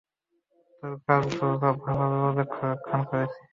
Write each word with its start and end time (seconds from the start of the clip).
তোর 0.77 0.93
কাজগুলো 1.05 1.53
খুব 1.61 1.75
ভালোভাবে 1.87 2.43
পর্যবেক্ষণ 2.51 2.99
করেছি। 3.09 3.39